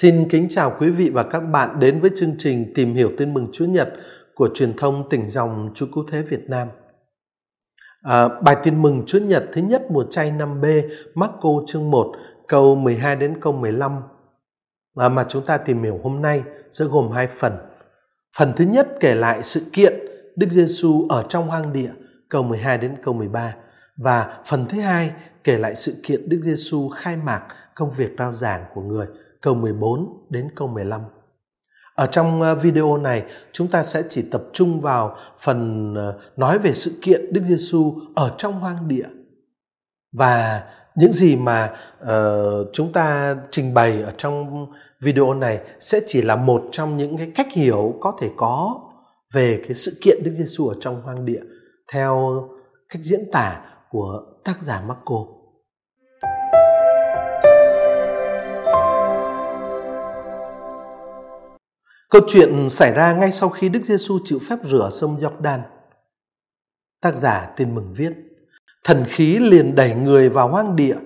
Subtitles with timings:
[0.00, 3.34] Xin kính chào quý vị và các bạn đến với chương trình Tìm hiểu tin
[3.34, 3.92] mừng Chúa Nhật
[4.34, 6.68] của truyền thông tỉnh dòng Chúa Cứu Thế Việt Nam.
[8.02, 12.12] À, bài tin mừng Chúa Nhật thứ nhất mùa chay 5B, Marco chương 1,
[12.48, 14.02] câu 12 đến câu 15
[14.98, 17.52] à, mà chúng ta tìm hiểu hôm nay sẽ gồm hai phần.
[18.38, 19.94] Phần thứ nhất kể lại sự kiện
[20.36, 21.90] Đức Giêsu ở trong hoang địa,
[22.28, 23.56] câu 12 đến câu 13
[23.96, 25.12] và phần thứ hai
[25.44, 27.42] kể lại sự kiện Đức Giêsu khai mạc
[27.74, 29.06] công việc rao giảng của người,
[29.42, 31.00] câu 14 đến câu 15.
[31.94, 33.22] Ở trong ờ, video này,
[33.52, 37.94] chúng ta sẽ chỉ tập trung vào phần ờ, nói về sự kiện Đức Giêsu
[38.14, 39.08] ở trong hoang địa
[40.12, 40.62] và
[40.96, 44.66] những gì mà uh, chúng ta trình bày ở trong
[45.00, 48.80] video này sẽ chỉ là một trong những cái cách hiểu có thể có
[49.34, 51.40] về cái sự kiện Đức Giêsu ở trong hoang địa
[51.92, 52.42] theo
[52.88, 55.41] cách diễn tả của tác giả Marco.
[62.12, 65.60] Câu chuyện xảy ra ngay sau khi Đức Giêsu chịu phép rửa sông Jordan.
[67.00, 68.12] Tác giả tin mừng viết,
[68.84, 70.96] thần khí liền đẩy người vào hoang địa,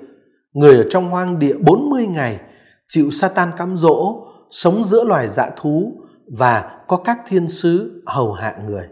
[0.53, 2.41] người ở trong hoang địa 40 ngày,
[2.89, 5.93] chịu Satan cám dỗ, sống giữa loài dã thú
[6.27, 8.89] và có các thiên sứ hầu hạ người.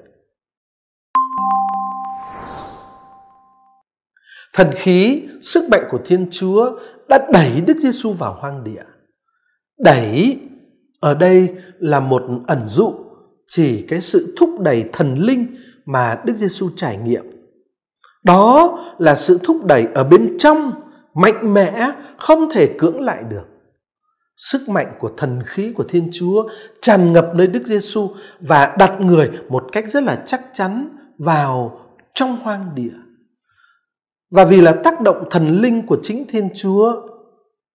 [4.52, 8.84] Thần khí, sức mạnh của Thiên Chúa đã đẩy Đức Giêsu vào hoang địa.
[9.78, 10.40] Đẩy
[11.04, 12.94] ở đây là một ẩn dụ,
[13.46, 17.24] chỉ cái sự thúc đẩy thần linh mà Đức Giêsu trải nghiệm.
[18.22, 20.72] Đó là sự thúc đẩy ở bên trong,
[21.14, 23.44] mạnh mẽ, không thể cưỡng lại được.
[24.36, 26.48] Sức mạnh của thần khí của Thiên Chúa
[26.82, 28.10] tràn ngập nơi Đức Giêsu
[28.40, 30.88] và đặt người một cách rất là chắc chắn
[31.18, 31.80] vào
[32.14, 32.96] trong hoang địa.
[34.30, 36.92] Và vì là tác động thần linh của chính Thiên Chúa,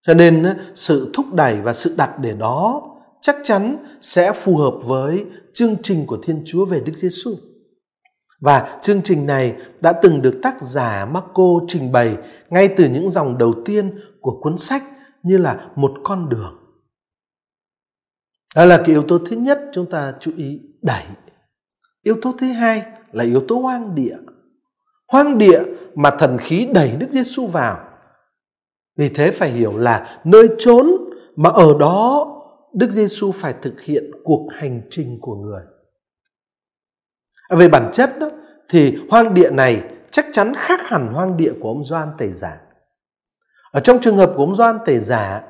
[0.08, 2.82] cho nên, sự thúc đẩy và sự đặt để đó
[3.22, 7.36] chắc chắn sẽ phù hợp với chương trình của Thiên Chúa về Đức Giêsu.
[8.42, 12.18] Và chương trình này đã từng được tác giả Marco trình bày
[12.50, 14.84] ngay từ những dòng đầu tiên của cuốn sách
[15.24, 16.56] như là một con đường.
[18.56, 21.04] Đó là cái yếu tố thứ nhất chúng ta chú ý đẩy.
[22.04, 24.18] Yếu tố thứ hai là yếu tố hoang địa.
[25.08, 25.62] Hoang địa
[25.96, 27.78] mà thần khí đẩy Đức Giêsu vào.
[28.98, 30.92] Vì thế phải hiểu là nơi trốn
[31.36, 32.36] mà ở đó
[32.74, 35.62] Đức Giêsu phải thực hiện cuộc hành trình của người.
[37.50, 38.30] Về bản chất đó,
[38.70, 42.62] thì hoang địa này chắc chắn khác hẳn hoang địa của ông Doan Tẩy Giả.
[43.72, 45.42] Ở trong trường hợp của ông Doan Tẩy Giả,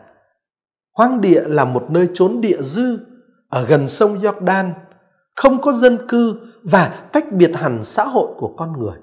[0.93, 2.99] hoang địa là một nơi trốn địa dư
[3.49, 4.71] ở gần sông Jordan,
[5.35, 8.97] không có dân cư và tách biệt hẳn xã hội của con người.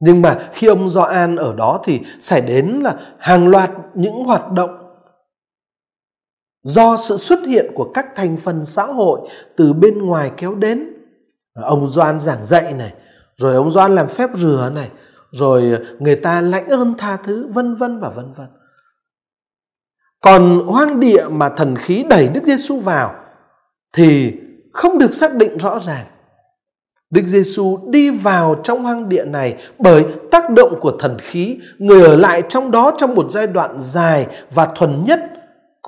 [0.00, 4.52] Nhưng mà khi ông Gioan ở đó thì xảy đến là hàng loạt những hoạt
[4.52, 4.87] động
[6.62, 10.94] do sự xuất hiện của các thành phần xã hội từ bên ngoài kéo đến.
[11.54, 12.92] Ông doan giảng dạy này
[13.36, 14.90] rồi ông doan làm phép rửa này
[15.30, 18.46] rồi người ta lãnh ơn tha thứ vân vân và vân vân.
[20.20, 23.14] Còn hoang địa mà thần khí đẩy đức giêsu vào
[23.92, 24.34] thì
[24.72, 26.06] không được xác định rõ ràng.
[27.10, 32.02] Đức Giêsu đi vào trong hoang địa này bởi tác động của thần khí, người
[32.02, 35.20] ở lại trong đó trong một giai đoạn dài và thuần nhất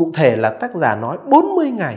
[0.00, 1.97] Cụ thể là tác giả nói 40 ngày.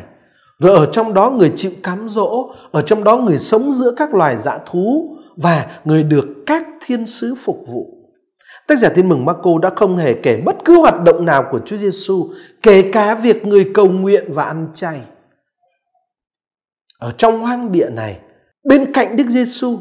[0.60, 4.14] Rồi ở trong đó người chịu cám dỗ, ở trong đó người sống giữa các
[4.14, 7.86] loài dã thú và người được các thiên sứ phục vụ.
[8.68, 11.60] Tác giả tin mừng Marco đã không hề kể bất cứ hoạt động nào của
[11.66, 12.30] Chúa Giêsu,
[12.62, 15.02] kể cả việc người cầu nguyện và ăn chay.
[17.00, 18.20] Ở trong hoang địa này,
[18.64, 19.78] bên cạnh Đức Giêsu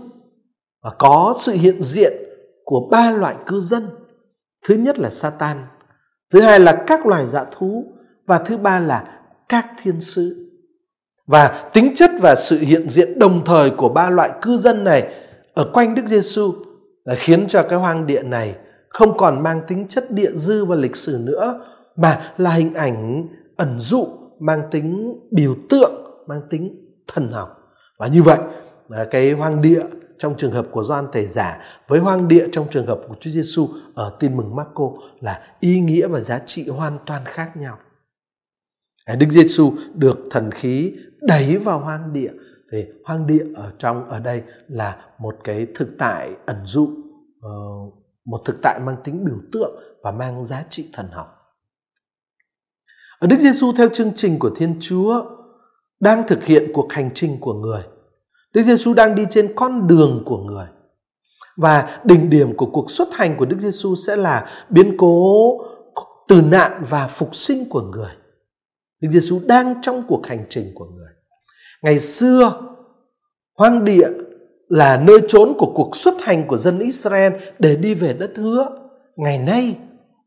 [0.83, 2.13] và có sự hiện diện
[2.65, 3.89] của ba loại cư dân.
[4.69, 5.67] Thứ nhất là Satan,
[6.33, 7.92] thứ hai là các loài dã thú
[8.27, 9.19] và thứ ba là
[9.49, 10.49] các thiên sứ.
[11.27, 15.15] Và tính chất và sự hiện diện đồng thời của ba loại cư dân này
[15.55, 16.53] ở quanh Đức Giêsu
[17.05, 18.55] là khiến cho cái hoang địa này
[18.89, 21.61] không còn mang tính chất địa dư và lịch sử nữa,
[21.97, 24.07] mà là hình ảnh ẩn dụ,
[24.41, 25.93] mang tính biểu tượng,
[26.27, 27.59] mang tính thần học
[27.99, 28.39] và như vậy
[29.11, 29.83] cái hoang địa
[30.19, 31.59] trong trường hợp của Gioan Tẩy Giả
[31.89, 35.81] với hoang địa trong trường hợp của Chúa Giêsu ở Tin mừng Marco là ý
[35.81, 37.79] nghĩa và giá trị hoàn toàn khác nhau.
[39.07, 42.33] Đức Giêsu được thần khí đẩy vào hoang địa
[42.73, 46.89] thì hoang địa ở trong, ở đây là một cái thực tại ẩn dụ
[47.41, 47.51] ờ,
[48.25, 51.27] một thực tại mang tính biểu tượng và mang giá trị thần học.
[53.19, 55.25] Ở Đức Giêsu theo chương trình của Thiên Chúa
[56.01, 57.83] đang thực hiện cuộc hành trình của người.
[58.55, 60.67] Đức Giêsu đang đi trên con đường của người.
[61.57, 65.51] Và đỉnh điểm của cuộc xuất hành của Đức Giêsu sẽ là biến cố
[66.29, 68.11] từ nạn và phục sinh của người.
[69.03, 71.11] Đức Giêsu đang trong cuộc hành trình của người.
[71.83, 72.61] Ngày xưa,
[73.55, 74.09] hoang địa
[74.69, 78.69] là nơi trốn của cuộc xuất hành của dân Israel để đi về đất hứa.
[79.17, 79.79] Ngày nay,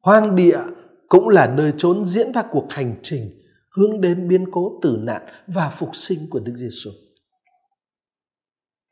[0.01, 0.59] hoang địa
[1.07, 3.41] cũng là nơi trốn diễn ra cuộc hành trình
[3.77, 6.89] hướng đến biến cố tử nạn và phục sinh của Đức Giêsu.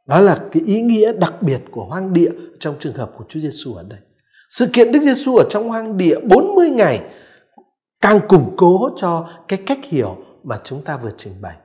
[0.07, 3.39] Đó là cái ý nghĩa đặc biệt của hoang địa trong trường hợp của Chúa
[3.39, 3.99] Giêsu ở đây.
[4.49, 7.01] Sự kiện Đức Giêsu ở trong hoang địa 40 ngày
[8.03, 11.57] càng củng cố cho cái cách hiểu mà chúng ta vừa trình bày.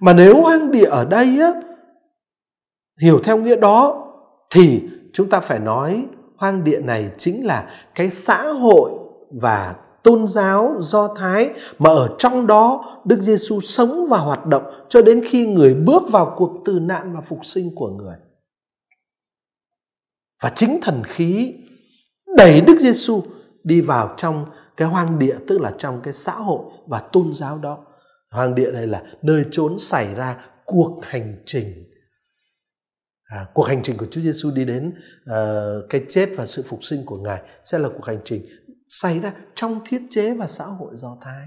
[0.00, 1.52] Mà nếu hoang địa ở đây á,
[3.00, 4.06] hiểu theo nghĩa đó
[4.50, 6.06] thì chúng ta phải nói
[6.36, 8.90] hoang địa này chính là cái xã hội
[9.30, 14.62] và tôn giáo do thái mà ở trong đó Đức Giêsu sống và hoạt động
[14.88, 18.16] cho đến khi người bước vào cuộc tử nạn và phục sinh của người.
[20.42, 21.54] Và chính thần khí
[22.36, 23.22] đẩy Đức Giêsu
[23.66, 24.46] đi vào trong
[24.76, 27.84] cái hoang địa tức là trong cái xã hội và tôn giáo đó.
[28.32, 31.86] Hoang địa này là nơi trốn xảy ra cuộc hành trình
[33.28, 34.94] À, cuộc hành trình của Chúa Giêsu đi đến
[35.30, 35.34] uh,
[35.90, 38.46] cái chết và sự phục sinh của Ngài sẽ là cuộc hành trình
[38.88, 41.46] xảy ra trong thiết chế và xã hội Do Thái.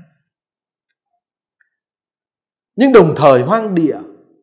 [2.75, 3.97] Nhưng đồng thời hoang địa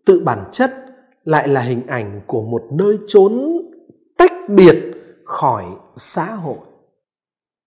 [0.06, 0.70] tự bản chất
[1.25, 3.62] lại là hình ảnh của một nơi trốn
[4.19, 4.78] tách biệt
[5.25, 5.64] khỏi
[5.96, 6.58] xã hội.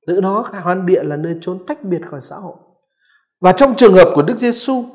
[0.10, 2.56] Từ nó hoang địa là nơi trốn tách biệt khỏi xã hội.
[3.42, 4.86] Và trong trường hợp của Đức Giêsu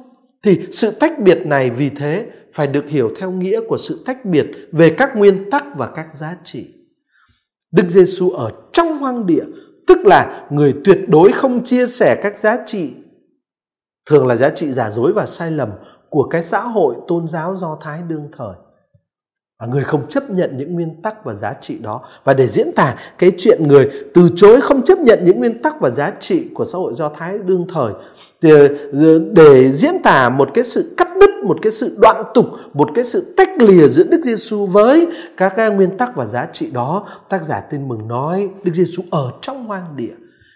[0.43, 4.25] thì sự tách biệt này vì thế phải được hiểu theo nghĩa của sự tách
[4.25, 6.75] biệt về các nguyên tắc và các giá trị.
[7.73, 9.45] Đức Giêsu ở trong hoang địa,
[9.87, 12.95] tức là người tuyệt đối không chia sẻ các giá trị,
[14.11, 15.71] thường là giá trị giả dối và sai lầm
[16.11, 18.55] của cái xã hội tôn giáo do thái đương thời
[19.61, 22.01] và người không chấp nhận những nguyên tắc và giá trị đó.
[22.25, 25.81] Và để diễn tả cái chuyện người từ chối không chấp nhận những nguyên tắc
[25.81, 27.93] và giá trị của xã hội do thái đương thời
[28.43, 28.69] ờ,
[29.33, 33.05] để diễn tả một cái sự cắt đứt, một cái sự đoạn tục, một cái
[33.05, 35.07] sự tách lìa giữa Đức Giêsu với
[35.37, 39.03] các cái nguyên tắc và giá trị đó, tác giả tin mừng nói Đức Giêsu
[39.11, 40.15] ở trong hoang địa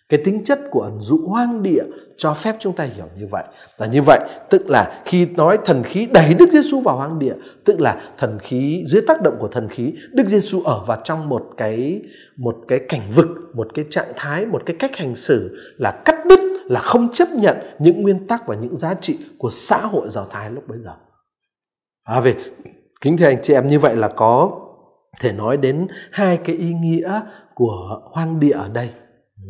[0.08, 1.84] cái tính chất của ẩn dụ hoang địa
[2.16, 3.44] cho phép chúng ta hiểu như vậy
[3.78, 4.18] là như vậy
[4.50, 7.34] tức là khi nói thần khí đẩy Đức Giêsu vào hoang địa
[7.64, 11.28] tức là thần khí dưới tác động của thần khí Đức Giêsu ở vào trong
[11.28, 12.02] một cái
[12.36, 16.16] một cái cảnh vực một cái trạng thái một cái cách hành xử là cắt
[16.28, 20.10] đứt là không chấp nhận những nguyên tắc và những giá trị của xã hội
[20.10, 20.92] Do Thái lúc bấy giờ.
[22.04, 22.34] À, về
[23.00, 24.50] kính thưa anh chị em như vậy là có
[25.20, 27.20] thể nói đến hai cái ý nghĩa
[27.54, 28.90] của hoang địa ở đây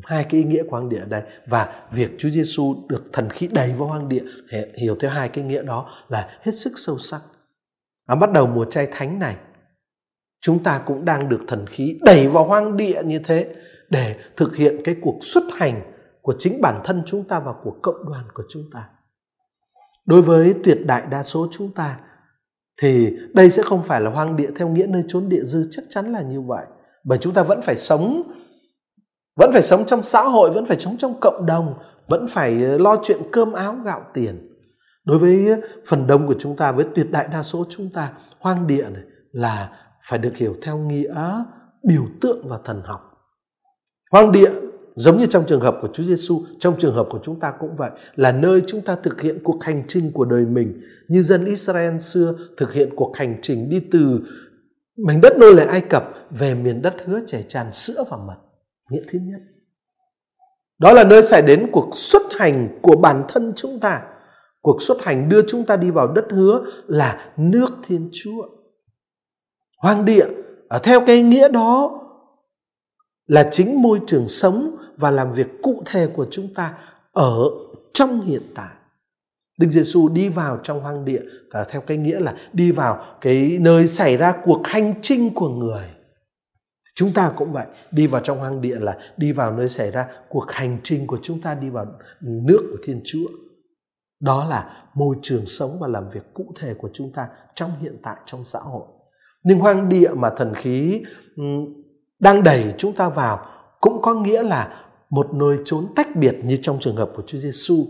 [0.04, 1.22] hai cái ý nghĩa của hoang địa ở đây.
[1.46, 4.22] Và việc Chúa Giêsu được thần khí đầy vào hoang địa
[4.80, 7.20] hiểu theo hai cái nghĩa đó là hết sức sâu sắc.
[8.06, 9.36] À, bắt đầu mùa chay thánh này
[10.40, 13.54] chúng ta cũng đang được thần khí đẩy vào hoang địa như thế
[13.90, 15.92] để thực hiện cái cuộc xuất hành
[16.22, 18.88] của chính bản thân chúng ta và của cộng đoàn của chúng ta.
[20.06, 22.00] Đối với tuyệt đại đa số chúng ta
[22.82, 25.84] thì đây sẽ không phải là hoang địa theo nghĩa nơi trốn địa dư chắc
[25.88, 26.66] chắn là như vậy.
[27.04, 28.22] Bởi chúng ta vẫn phải sống
[29.38, 31.74] vẫn phải sống trong xã hội vẫn phải sống trong cộng đồng
[32.08, 34.48] vẫn phải ờ, lo chuyện cơm áo gạo tiền.
[35.04, 35.56] Đối với ờ,
[35.88, 39.02] phần đông của chúng ta với tuyệt đại đa số chúng ta hoang địa này
[39.32, 39.70] là
[40.08, 41.14] phải được hiểu theo nghĩa
[41.82, 43.00] biểu tượng và thần học.
[44.12, 44.50] Hoang địa
[44.98, 47.76] Giống như trong trường hợp của Chúa Giêsu, trong trường hợp của chúng ta cũng
[47.76, 51.44] vậy, là nơi chúng ta thực hiện cuộc hành trình của đời mình, như dân
[51.44, 54.20] Israel xưa thực hiện cuộc hành trình đi từ
[55.06, 58.36] mảnh đất nô lệ Ai Cập về miền đất hứa chảy tràn sữa và mật.
[58.90, 59.40] Nghĩa thứ nhất.
[60.78, 64.02] Đó là nơi xảy đến cuộc xuất hành của bản thân chúng ta.
[64.60, 68.48] Cuộc xuất hành đưa chúng ta đi vào đất hứa là nước Thiên Chúa.
[69.78, 70.26] Hoang địa,
[70.68, 72.00] ở theo cái nghĩa đó
[73.26, 76.74] là chính môi trường sống và làm việc cụ thể của chúng ta
[77.12, 77.50] ở
[77.92, 78.74] trong hiện tại.
[79.58, 83.58] Đức Giêsu đi vào trong hoang địa à, theo cái nghĩa là đi vào cái
[83.60, 85.84] nơi xảy ra cuộc hành trình của người.
[86.98, 90.06] Chúng ta cũng vậy, đi vào trong hoang địa là đi vào nơi xảy ra
[90.28, 91.86] cuộc hành trình của chúng ta đi vào
[92.20, 93.28] nước của Thiên Chúa.
[94.20, 97.96] Đó là môi trường sống và làm việc cụ thể của chúng ta trong hiện
[98.02, 98.82] tại trong xã hội.
[99.42, 101.02] Nhưng hoang địa mà thần khí
[102.20, 103.46] đang đẩy chúng ta vào
[103.80, 107.38] cũng có nghĩa là một nơi trốn tách biệt như trong trường hợp của Chúa
[107.38, 107.86] Giêsu.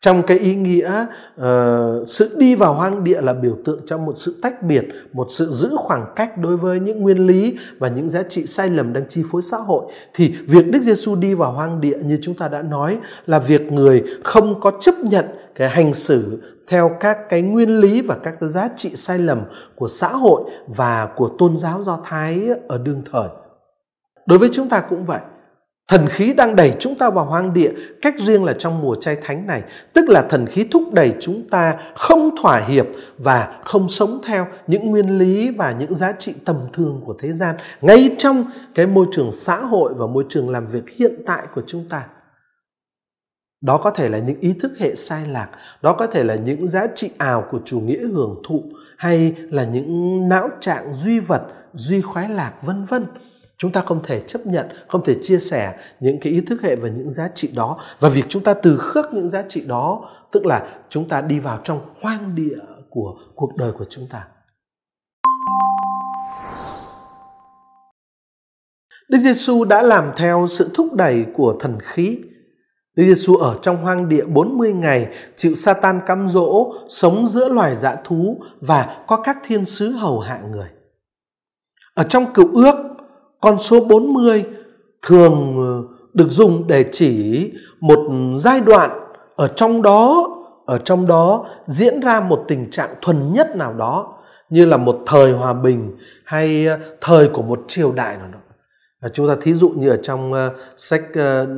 [0.00, 1.06] Trong cái ý nghĩa
[1.40, 5.26] uh, sự đi vào hoang địa là biểu tượng cho một sự tách biệt, một
[5.30, 8.92] sự giữ khoảng cách đối với những nguyên lý và những giá trị sai lầm
[8.92, 9.92] đang chi phối xã hội.
[10.14, 13.72] Thì việc Đức Giêsu đi vào hoang địa như chúng ta đã nói là việc
[13.72, 15.24] người không có chấp nhận
[15.54, 19.40] cái hành xử theo các cái nguyên lý và các cái giá trị sai lầm
[19.74, 23.28] của xã hội và của tôn giáo do thái ở đương thời.
[24.26, 25.20] Đối với chúng ta cũng vậy.
[25.88, 29.16] Thần khí đang đẩy chúng ta vào hoang địa, cách riêng là trong mùa chay
[29.22, 32.86] thánh này, tức là thần khí thúc đẩy chúng ta không thỏa hiệp
[33.18, 37.32] và không sống theo những nguyên lý và những giá trị tầm thường của thế
[37.32, 41.46] gian, ngay trong cái môi trường xã hội và môi trường làm việc hiện tại
[41.54, 42.06] của chúng ta.
[43.64, 45.48] Đó có thể là những ý thức hệ sai lạc,
[45.82, 48.62] đó có thể là những giá trị ảo của chủ nghĩa hưởng thụ
[48.98, 51.42] hay là những não trạng duy vật,
[51.74, 53.06] duy khoái lạc vân vân
[53.58, 56.76] chúng ta không thể chấp nhận không thể chia sẻ những cái ý thức hệ
[56.76, 60.10] và những giá trị đó và việc chúng ta từ khước những giá trị đó
[60.32, 62.58] tức là chúng ta đi vào trong hoang địa
[62.90, 64.26] của cuộc đời của chúng ta
[69.08, 72.18] Đức Giêsu đã làm theo sự thúc đẩy của thần khí.
[72.96, 77.76] Đức Giêsu ở trong hoang địa 40 ngày, chịu Satan cám dỗ, sống giữa loài
[77.76, 80.68] dã thú và có các thiên sứ hầu hạ người.
[81.94, 82.74] Ở trong cựu ước,
[83.40, 84.44] con số 40
[85.02, 85.56] thường
[86.14, 87.98] được dùng để chỉ một
[88.36, 88.90] giai đoạn
[89.36, 90.34] ở trong đó
[90.66, 94.14] ở trong đó diễn ra một tình trạng thuần nhất nào đó
[94.50, 98.38] như là một thời hòa bình hay ờ, thời của một triều đại nào đó.
[99.02, 101.48] Và chúng ta thí dụ như ở trong uh, sách uh,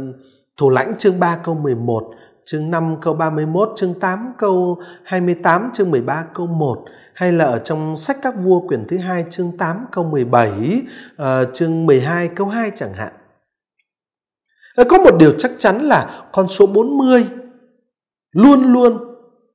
[0.56, 2.10] Thủ lãnh chương 3 câu 11
[2.44, 7.59] chương 5 câu 31, chương 8 câu 28, chương 13 câu 1 hay là ở
[7.59, 12.28] trong sách các vua quyển thứ hai chương 8 câu 17, uh, ờ, chương 12
[12.28, 13.12] câu 2 chẳng hạn.
[14.76, 17.26] Ờ, có một điều chắc chắn là con số 40
[18.32, 18.99] luôn luôn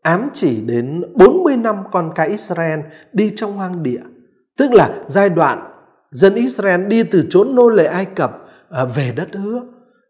[0.02, 2.80] ám chỉ đến 40 năm con cái Israel
[3.14, 4.02] đi trong hoang địa.
[4.58, 5.72] Tức là giai đoạn
[6.12, 8.32] dân Israel đi từ chốn nô lệ Ai Cập
[8.70, 9.62] ờ, về đất hứa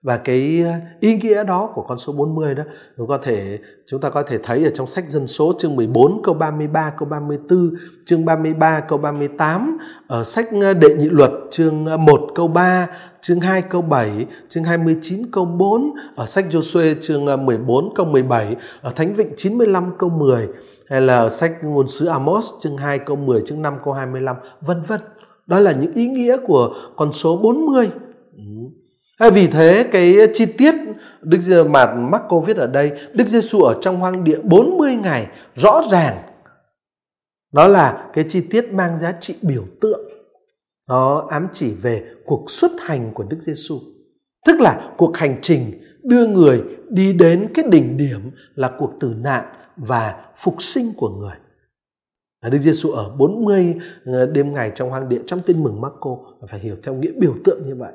[0.05, 2.63] và cái ờ, ý nghĩa đó của con số 40 đó
[2.97, 6.21] chúng có thể, chúng ta có thể thấy ở trong sách dân số chương 14
[6.23, 7.73] câu 33 câu 34
[8.05, 12.87] chương 33 câu 38 ở sách ờ, đệ nhị luật chương ờ, 1 câu 3
[13.21, 18.55] chương 2 câu 7 chương 29 câu 4 ở sách Joshua chương 14 câu 17
[18.81, 20.47] ở Thánh Vịnh 95 câu 10
[20.89, 24.35] hay là ở sách ngôn sứ Amos chương 2 câu 10 chương 5 câu 25
[24.61, 24.99] vân vân.
[25.47, 27.89] Đó là những ý nghĩa của con số 40
[29.19, 30.75] vì thế cái chi tiết
[31.21, 35.27] Đức Giê mà mắc Covid ở đây, Đức Giêsu ở trong hoang địa 40 ngày
[35.55, 36.17] rõ ràng
[37.55, 40.09] đó là cái chi tiết mang giá trị biểu tượng.
[40.89, 43.79] Nó ám chỉ về cuộc xuất hành của Đức Giêsu.
[44.45, 49.13] Tức là cuộc hành trình đưa người đi đến cái đỉnh điểm là cuộc tử
[49.17, 49.45] nạn
[49.75, 51.35] và phục sinh của người.
[52.51, 56.17] Đức Giêsu ở 40 ờ, đêm ngày trong hoang địa trong tin mừng Marco
[56.49, 57.91] phải hiểu theo nghĩa biểu tượng như vậy.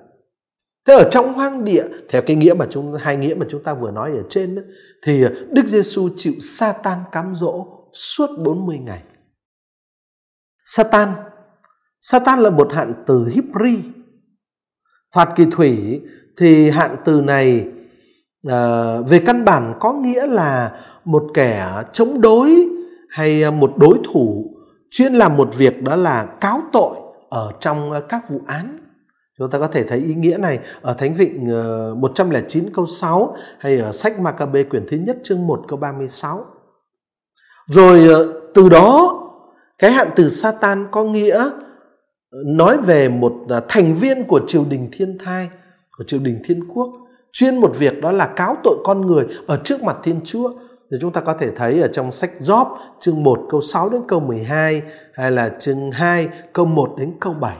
[0.87, 3.75] Thế ở trong hoang địa theo cái nghĩa mà chúng hai nghĩa mà chúng ta
[3.75, 4.63] vừa nói ở trên đó,
[5.05, 9.03] thì Đức Giêsu chịu Satan cám dỗ suốt 40 ngày.
[10.65, 11.09] Satan
[12.01, 13.79] Satan là một hạn từ Hebrew.
[15.13, 16.01] Thoạt kỳ thủy
[16.37, 17.69] thì hạn từ này
[18.49, 22.69] à, về căn bản có nghĩa là một kẻ chống đối
[23.09, 24.55] hay một đối thủ
[24.91, 26.97] chuyên làm một việc đó là cáo tội
[27.29, 28.79] ở trong các vụ án
[29.41, 33.37] Chúng ta có thể thấy ý nghĩa này ở Thánh Vịnh ờ, 109 câu 6
[33.59, 36.45] hay ở sách Maccabe quyển thứ nhất chương 1 câu 36.
[37.67, 39.17] Rồi ờ, từ đó
[39.79, 41.39] cái hạn từ Satan có nghĩa
[42.31, 43.33] ờ, nói về một
[43.69, 45.49] thành viên của triều đình thiên thai,
[45.99, 46.89] của triều đình thiên quốc,
[47.33, 50.53] chuyên một việc đó là cáo tội con người ở trước mặt Thiên Chúa.
[50.91, 54.03] Thì chúng ta có thể thấy ở trong sách Job chương 1 câu 6 đến
[54.09, 54.83] câu 12
[55.13, 57.57] hay là chương 2 câu 1 đến câu 7.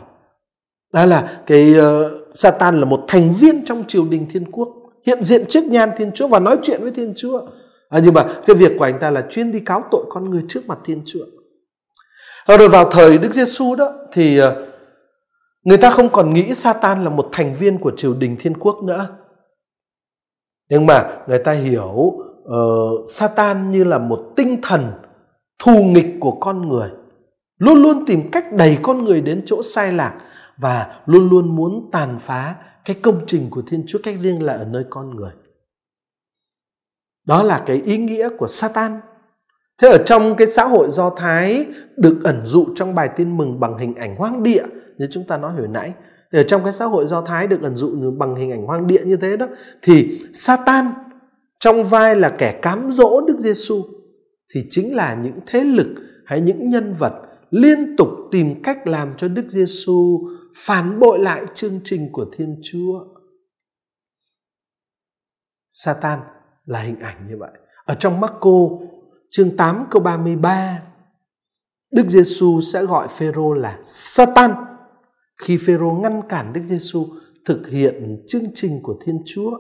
[0.93, 4.69] Đó là cái uh, Satan là một thành viên trong triều đình thiên quốc
[5.07, 7.41] hiện diện trước nhan thiên chúa và nói chuyện với thiên chúa.
[7.89, 10.43] À, nhưng mà cái việc của anh ta là chuyên đi cáo tội con người
[10.49, 11.25] trước mặt thiên chúa.
[12.47, 14.47] À, rồi vào thời đức giêsu đó thì uh,
[15.65, 18.83] người ta không còn nghĩ Satan là một thành viên của triều đình thiên quốc
[18.83, 19.07] nữa.
[20.69, 24.93] Nhưng mà người ta hiểu uh, Satan như là một tinh thần
[25.59, 26.91] thù nghịch của con người
[27.59, 30.21] luôn luôn tìm cách đẩy con người đến chỗ sai lạc
[30.61, 34.53] và luôn luôn muốn tàn phá cái công trình của Thiên Chúa cách riêng là
[34.53, 35.31] ở nơi con người.
[37.27, 39.01] Đó là cái ý nghĩa của Satan.
[39.83, 43.61] Thế ở trong cái xã hội Do Thái được ẩn dụ trong bài tin mừng
[43.61, 44.65] bằng hình ảnh hoang địa,
[44.99, 45.93] như chúng ta nói hồi nãy.
[46.33, 48.87] Thì ở trong cái xã hội Do Thái được ẩn dụ bằng hình ảnh hoang
[48.87, 49.47] địa như thế đó,
[49.83, 50.87] thì Satan
[51.61, 53.83] trong vai là kẻ cám dỗ Đức Giêsu
[54.55, 55.89] thì chính là những thế lực
[56.27, 57.13] hay những nhân vật
[57.51, 62.61] liên tục tìm cách làm cho Đức Giêsu phản bội lại chương trình của Thiên
[62.63, 63.05] Chúa.
[65.71, 66.21] Satan
[66.65, 67.51] là hình ảnh như vậy.
[67.85, 68.69] Ở trong Marco
[69.31, 70.83] chương 8 câu 33,
[71.93, 74.51] Đức Giêsu sẽ gọi Phêrô là Satan
[75.43, 77.07] khi Phêrô ngăn cản Đức Giêsu
[77.47, 79.51] thực hiện chương trình của Thiên Chúa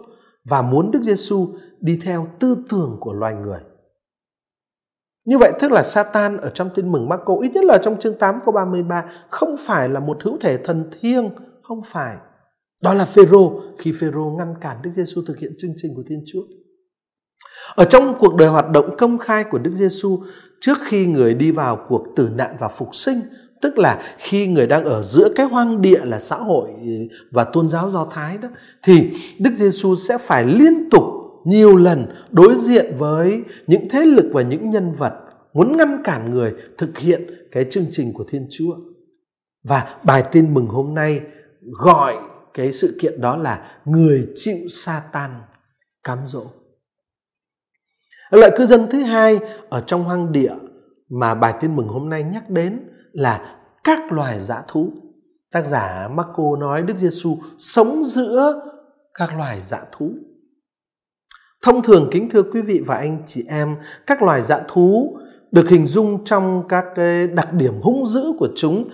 [0.45, 3.61] và muốn Đức Giêsu đi theo tư tưởng của loài người.
[5.27, 8.19] Như vậy tức là Satan ở trong tin mừng Marco ít nhất là trong chương
[8.19, 11.31] 8 câu 33 không phải là một hữu thể thần thiêng,
[11.63, 12.17] không phải.
[12.83, 16.25] Đó là Phêrô khi Phêrô ngăn cản Đức Giêsu thực hiện chương trình của Thiên
[16.33, 16.41] Chúa.
[17.75, 20.19] Ở trong cuộc đời hoạt động công khai của Đức Giêsu
[20.61, 23.21] trước khi người đi vào cuộc tử nạn và phục sinh,
[23.61, 26.69] tức là khi người đang ở giữa cái hoang địa là xã hội
[27.31, 28.49] và tôn giáo Do Thái đó
[28.83, 31.03] thì Đức Giêsu sẽ phải liên tục
[31.45, 35.13] nhiều lần đối diện với những thế lực và những nhân vật
[35.53, 38.77] muốn ngăn cản người thực hiện cái chương trình của Thiên Chúa.
[39.65, 41.21] Và bài tin mừng hôm nay
[41.61, 42.17] gọi
[42.55, 45.31] cái sự kiện đó là người chịu Satan
[46.05, 46.47] cám dỗ.
[48.31, 50.53] Loại cư dân thứ hai ở trong hoang địa
[51.09, 52.81] mà bài tin mừng hôm nay nhắc đến
[53.13, 54.93] là các loài dã thú.
[55.53, 58.61] Tác giả Marco nói Đức Giêsu sống giữa
[59.15, 60.13] các loài dã thú.
[61.63, 63.77] Thông thường kính thưa quý vị và anh chị em,
[64.07, 65.17] các loài dã thú
[65.53, 68.89] được hình dung trong các cái đặc điểm hung dữ của chúng.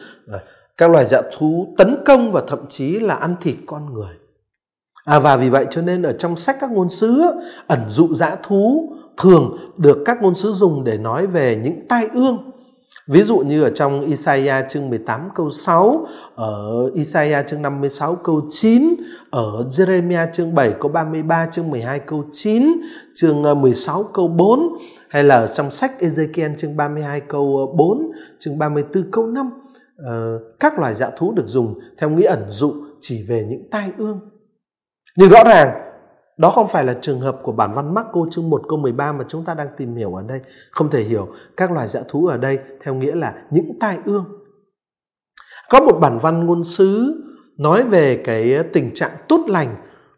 [0.77, 4.15] Các loài dã thú tấn công và thậm chí là ăn thịt con người.
[5.05, 7.23] À, và vì vậy cho nên ở trong sách các ngôn sứ
[7.67, 12.09] ẩn dụ dã thú thường được các ngôn sứ dùng để nói về những tai
[12.15, 12.51] ương
[13.09, 18.47] Ví dụ như ở trong Isaiah chương 18 câu 6, ở Isaiah chương 56 câu
[18.51, 18.95] 9,
[19.31, 22.73] ở Jeremiah chương 7 câu 33, chương 12 câu 9,
[23.15, 24.61] chương ờ, 16 câu 4,
[25.09, 29.51] hay là trong sách Ezekiel chương 32 câu ờ, 4, chương 34 câu 5.
[29.97, 33.91] Ờ, các loài dạ thú được dùng theo nghĩa ẩn dụ chỉ về những tai
[33.99, 34.21] ương.
[35.17, 35.86] Nhưng rõ ràng
[36.37, 39.25] đó không phải là trường hợp của bản văn Marco chương 1 câu 13 mà
[39.29, 40.41] chúng ta đang tìm hiểu ở đây.
[40.71, 44.25] Không thể hiểu các loài dã thú ở đây theo nghĩa là những tai ương.
[45.71, 47.23] Có một bản văn ngôn sứ
[47.59, 49.77] nói về cái ờ, tình trạng tốt lành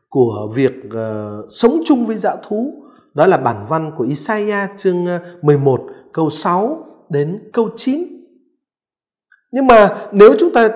[0.08, 2.82] của việc uh, sống chung với dã thú.
[3.14, 5.80] Đó là bản văn của Isaiah chương ờ, 11
[6.12, 8.04] câu 6 đến câu 9.
[9.52, 10.68] Nhưng mà nếu chúng ta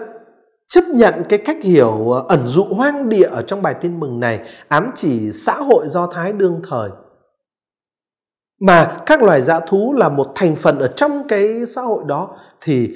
[0.72, 4.20] chấp nhận cái cách hiểu ờ, ẩn dụ hoang địa ở trong bài tin mừng
[4.20, 6.90] này, ám chỉ xã hội do thái đương thời
[8.60, 12.36] mà các loài dã thú là một thành phần ở trong cái xã hội đó,
[12.60, 12.94] thì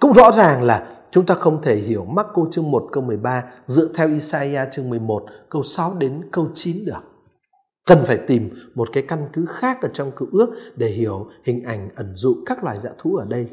[0.00, 3.88] cũng rõ ràng là chúng ta không thể hiểu Marco chương 1 câu 13 dựa
[3.94, 7.00] theo Isaiah chương 11 câu 6 đến câu 9 được.
[7.86, 11.62] Cần phải tìm một cái căn cứ khác ở trong cựu ước để hiểu hình
[11.64, 13.46] ảnh ẩn dụ các loài dã thú ở đây.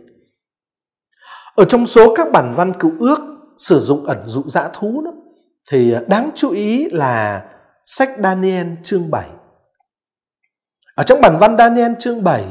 [1.55, 3.19] Ở trong số các bản văn cựu ước
[3.61, 5.11] sử dụng ẩn dụ dã thú đó
[5.71, 7.45] thì à, đáng chú ý là
[7.85, 9.29] sách Daniel chương 7.
[10.95, 12.45] Ở trong bản văn Daniel chương 7,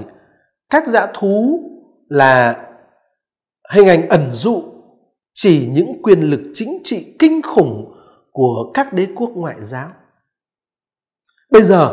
[0.70, 1.60] các dã thú
[2.08, 2.66] là
[3.72, 4.62] hình ảnh ẩn dụ
[5.34, 7.94] chỉ những quyền lực chính trị kinh khủng
[8.32, 9.90] của các đế quốc ngoại giáo.
[11.50, 11.92] Bây giờ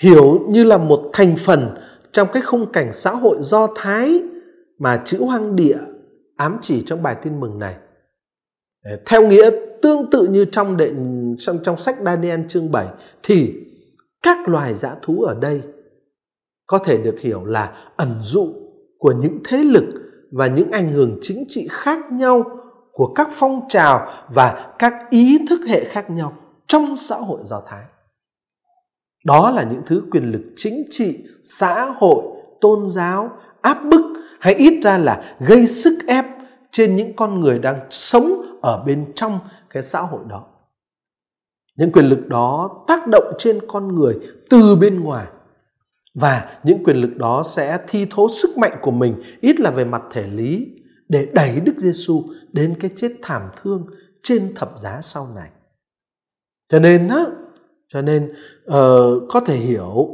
[0.00, 1.74] hiểu như là một thành phần
[2.12, 4.20] trong cái khung cảnh xã hội do Thái
[4.78, 5.78] mà chữ hoang địa
[6.36, 7.76] ám chỉ trong bài tin mừng này
[8.84, 9.50] Ờ, theo nghĩa
[9.82, 10.92] tương tự như trong đệ
[11.38, 12.86] trong trong sách Daniel chương 7
[13.22, 13.54] thì
[14.22, 15.62] các loài dã thú ở đây
[16.66, 18.54] có thể được hiểu là ẩn dụ
[18.98, 19.84] của những thế lực
[20.32, 22.44] và những ảnh hưởng chính trị khác nhau
[22.92, 27.62] của các phong trào và các ý thức hệ khác nhau trong xã hội Do
[27.66, 27.84] Thái.
[29.24, 32.24] Đó là những thứ quyền lực chính trị, xã hội,
[32.60, 34.02] tôn giáo áp bức
[34.40, 36.24] hay ít ra là gây sức ép
[36.72, 39.38] trên những con người đang sống ở bên trong
[39.70, 40.44] cái xã hội đó
[41.76, 44.18] những quyền lực đó tác động trên con người
[44.50, 45.26] từ bên ngoài
[46.14, 49.84] và những quyền lực đó sẽ thi thố sức mạnh của mình ít là về
[49.84, 50.68] mặt thể lý
[51.08, 53.86] để đẩy Đức Giêsu đến cái chết thảm thương
[54.22, 55.50] trên thập giá sau này.
[56.68, 57.24] Cho nên á,
[57.88, 58.32] cho nên
[58.66, 60.08] uh, có thể hiểu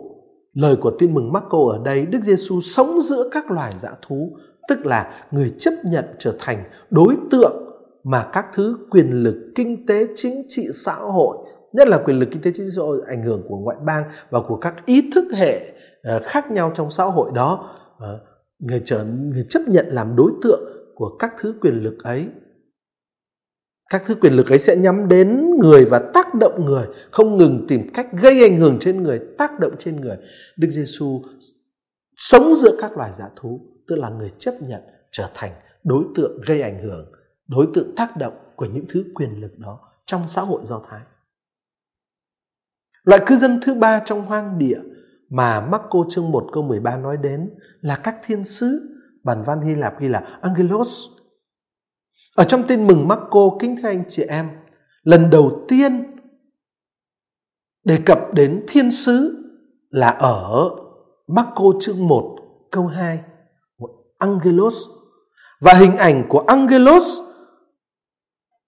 [0.53, 4.37] lời của tin mừng Marco ở đây, Đức Giêsu sống giữa các loài dã thú,
[4.69, 7.69] tức là người chấp nhận trở thành đối tượng
[8.05, 11.37] mà các thứ quyền lực kinh tế, chính trị, xã hội,
[11.73, 14.05] nhất là quyền lực kinh tế, chính trị xã hội ảnh hưởng của ngoại bang
[14.31, 18.21] và của các ý thức hệ ờ, khác nhau trong xã hội đó ờ,
[18.59, 20.61] người trở, người chấp nhận làm đối tượng
[20.95, 22.27] của các thứ quyền lực ấy.
[23.91, 27.67] Các thứ quyền lực ấy sẽ nhắm đến người và tác động người, không ngừng
[27.69, 30.17] tìm cách gây ảnh hưởng trên người, tác động trên người.
[30.57, 31.23] Đức giêsu
[32.17, 35.53] sống giữa các loài giả thú tức là người chấp nhận trở thành
[35.85, 37.13] đối tượng gây ảnh hưởng
[37.49, 41.01] đối tượng tác động của những thứ quyền lực đó trong xã hội Do Thái.
[43.05, 44.79] Loại cư dân thứ ba trong hoang địa
[45.31, 48.81] mà Marco chương 1 câu 13 nói đến là các thiên sứ,
[49.25, 51.07] bản văn Hy Lạp ghi là Angelos.
[52.37, 54.49] Ở trong tin mừng Marco, kính thưa anh chị em,
[55.03, 56.17] lần đầu tiên
[57.85, 59.45] đề cập đến thiên sứ
[59.91, 60.71] là ở
[61.27, 62.37] Marco chương 1
[62.71, 63.21] câu 2
[64.19, 64.75] angelos
[65.61, 67.19] và hình ảnh của angelos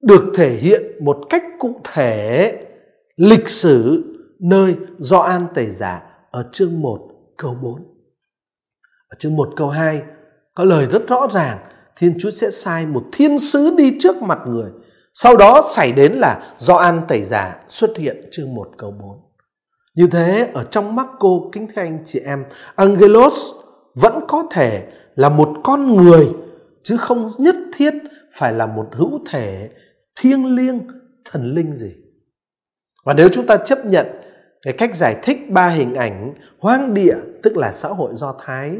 [0.03, 2.53] được thể hiện một cách cụ thể
[3.17, 4.05] lịch sử
[4.41, 6.99] nơi Gioan Tẩy Giả ở chương 1
[7.39, 7.75] câu 4.
[9.09, 10.03] Ở chương 1 câu 2
[10.55, 11.59] có lời rất rõ ràng
[11.97, 14.71] Thiên Chúa sẽ sai một thiên sứ đi trước mặt người.
[15.15, 19.19] Sau đó xảy đến là Gioan Tẩy Giả xuất hiện chương 1 câu 4.
[19.95, 23.51] Như thế ở trong mắt cô kính thưa anh chị em, Angelos
[23.95, 24.87] vẫn có thể
[25.21, 26.29] là một con người
[26.83, 27.95] chứ không nhất thiết
[28.33, 29.71] phải là một hữu thể
[30.21, 30.81] thiêng liêng
[31.31, 31.93] thần linh gì.
[33.05, 34.07] Và nếu chúng ta chấp nhận
[34.63, 38.71] cái cách giải thích ba hình ảnh hoang địa tức là xã hội do thái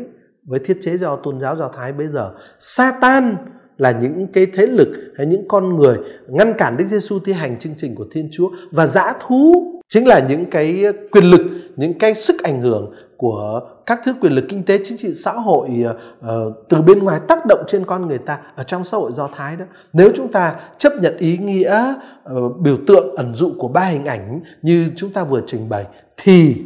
[0.47, 3.37] với thiết chế do tôn giáo do thái bây giờ satan
[3.79, 5.99] là những cái thế lực hay những con người
[6.29, 9.53] ngăn cản Đức Giêsu thi hành chương trình của Thiên Chúa và dã thú
[9.89, 11.41] chính là những cái quyền lực,
[11.77, 15.33] những cái sức ảnh hưởng của các thứ quyền lực kinh tế chính trị xã
[15.33, 16.27] hội uh,
[16.69, 19.57] từ bên ngoài tác động trên con người ta ở trong xã hội do thái
[19.57, 21.95] đó nếu chúng ta chấp nhận ý nghĩa
[22.35, 25.87] uh, biểu tượng ẩn dụ của ba hình ảnh như chúng ta vừa trình bày
[26.17, 26.65] thì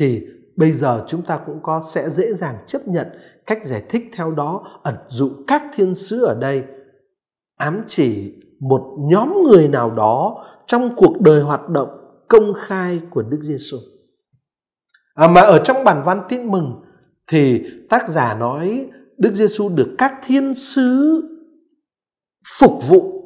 [0.00, 0.20] thì
[0.56, 3.06] bây giờ chúng ta cũng có sẽ dễ dàng chấp nhận
[3.46, 6.62] cách giải thích theo đó ẩn dụ các thiên sứ ở đây
[7.56, 11.88] ám chỉ một nhóm người nào đó trong cuộc đời hoạt động
[12.28, 13.76] công khai của Đức Giêsu.
[15.20, 16.80] À, mà ở trong bản văn tin mừng
[17.26, 18.86] thì tác giả nói
[19.18, 21.20] Đức Giêsu được các thiên sứ
[22.58, 23.24] phục vụ.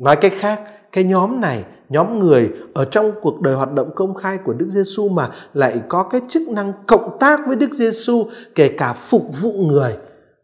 [0.00, 0.62] Nói cách khác,
[0.92, 4.66] cái nhóm này, nhóm người ở trong cuộc đời hoạt động công khai của Đức
[4.68, 9.26] Giêsu mà lại có cái chức năng cộng tác với Đức Giêsu kể cả phục
[9.42, 9.96] vụ người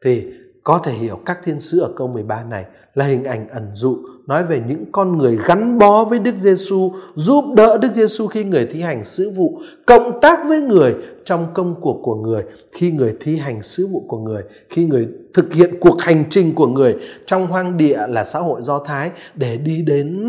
[0.04, 0.26] thì
[0.64, 3.98] có thể hiểu các thiên sứ ở câu 13 này là hình ảnh ẩn dụ
[4.26, 8.44] nói về những con người gắn bó với Đức Giêsu, giúp đỡ Đức Giêsu khi
[8.44, 10.94] người thi hành sứ vụ, cộng tác với người
[11.24, 15.08] trong công cuộc của người khi người thi hành sứ vụ của người, khi người
[15.34, 16.96] thực hiện cuộc hành trình của người
[17.26, 20.26] trong hoang địa là xã hội Do Thái để đi đến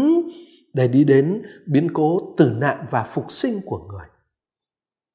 [0.73, 4.10] để đi đến biến cố tử nạn và phục sinh của người.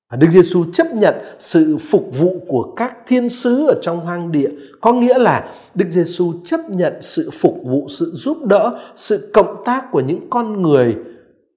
[0.09, 4.33] À, Đức Giêsu chấp nhận sự phục vụ của các thiên sứ ở trong hoang
[4.33, 9.31] địa, có nghĩa là Đức Giêsu chấp nhận sự phục vụ, sự giúp đỡ, sự
[9.35, 10.97] cộng tác của những con người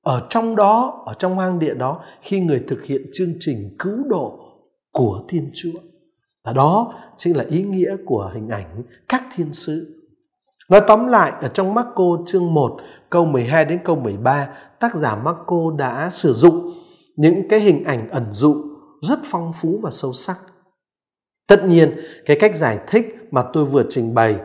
[0.03, 3.97] ở trong đó, ở trong hoang địa đó khi người thực hiện chương trình cứu
[4.07, 4.39] độ
[4.91, 5.79] của Thiên Chúa.
[6.45, 9.95] Và đó chính là ý nghĩa của hình ảnh các thiên sứ.
[10.69, 12.77] Nói tóm lại ở trong Marco chương 1
[13.09, 14.47] câu 12 đến câu 13,
[14.79, 16.71] tác giả Marco đã sử dụng
[17.19, 18.55] những cái hình ảnh ẩn dụ
[19.01, 20.37] rất phong phú và sâu sắc.
[21.47, 24.39] Tất nhiên, cái cách giải thích mà tôi vừa trình bày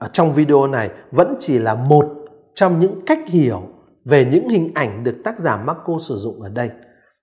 [0.00, 2.06] ở trong video này vẫn chỉ là một
[2.54, 3.62] trong những cách hiểu
[4.04, 6.70] về những hình ảnh được tác giả Marco sử dụng ở đây.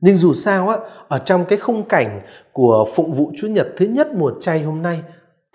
[0.02, 2.22] Nhưng dù sao á, ở trong cái khung cảnh
[2.54, 5.04] của phụng vụ Chúa Nhật thứ nhất mùa chay hôm nay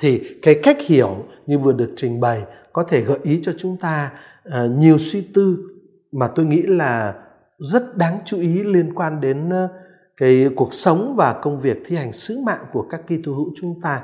[0.02, 2.42] thì cái cách hiểu như vừa được trình bày
[2.72, 4.12] có thể gợi ý cho chúng ta
[4.48, 5.58] uh, nhiều suy tư
[6.12, 7.14] mà tôi nghĩ là
[7.60, 9.68] rất đáng chú ý liên quan đến ờ,
[10.16, 13.80] cái cuộc sống và công việc thi hành sứ mạng của các Kitô hữu chúng
[13.82, 14.02] ta.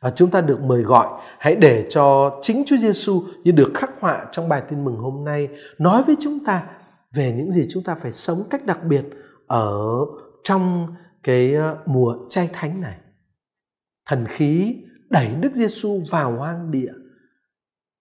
[0.00, 1.06] À, chúng ta được mời gọi
[1.38, 5.24] hãy để cho chính Chúa Giêsu như được khắc họa trong bài tin mừng hôm
[5.24, 5.48] nay
[5.78, 6.66] nói với chúng ta
[7.14, 9.04] về những gì chúng ta phải sống cách đặc biệt
[9.46, 9.72] ở
[10.44, 10.86] trong
[11.22, 12.98] cái ờ, mùa chay thánh này.
[14.06, 14.76] Thần khí
[15.10, 16.92] đẩy Đức Giêsu vào hoang địa.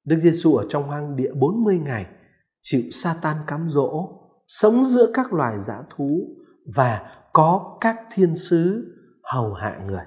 [0.06, 2.06] Đức Giêsu ở trong hoang địa 40 ngày
[2.62, 4.10] chịu Satan cám dỗ,
[4.48, 6.28] sống giữa các loài dã thú
[6.76, 7.02] và
[7.34, 10.06] có các thiên sứ hầu hạ người.